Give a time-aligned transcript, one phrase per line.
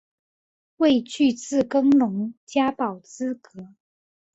[0.77, 3.75] 未具自耕农加保资格